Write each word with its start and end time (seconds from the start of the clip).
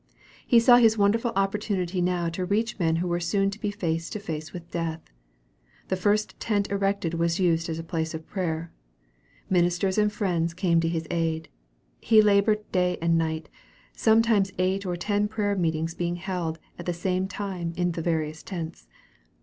He 0.47 0.59
saw 0.59 0.77
his 0.77 0.97
wonderful 0.97 1.31
opportunity 1.35 2.01
now 2.01 2.27
to 2.29 2.43
reach 2.43 2.79
men 2.79 2.95
who 2.95 3.07
were 3.07 3.19
soon 3.19 3.51
to 3.51 3.59
be 3.59 3.69
face 3.69 4.09
to 4.09 4.19
face 4.19 4.51
with 4.51 4.71
death. 4.71 4.99
The 5.89 5.95
first 5.95 6.39
tent 6.39 6.71
erected 6.71 7.13
was 7.13 7.39
used 7.39 7.69
as 7.69 7.77
a 7.77 7.83
place 7.83 8.15
of 8.15 8.25
prayer. 8.25 8.71
Ministers 9.47 9.99
and 9.99 10.11
friends 10.11 10.55
came 10.55 10.79
to 10.79 10.89
his 10.89 11.05
aid. 11.11 11.49
He 11.99 12.19
labored 12.19 12.71
day 12.71 12.97
and 12.99 13.15
night, 13.15 13.47
sometimes 13.93 14.51
eight 14.57 14.87
or 14.87 14.95
ten 14.95 15.27
prayer 15.27 15.55
meetings 15.55 15.93
being 15.93 16.15
held 16.15 16.57
at 16.79 16.87
the 16.87 16.93
same 16.93 17.27
time 17.27 17.71
in 17.77 17.91
the 17.91 18.01
various 18.01 18.41
tents. 18.41 18.87